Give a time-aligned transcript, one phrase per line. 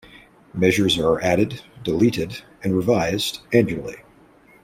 [0.55, 3.97] Measures are added, deleted, and revised annually.